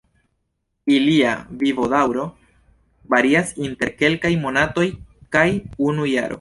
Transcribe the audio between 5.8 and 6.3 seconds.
unu jaro.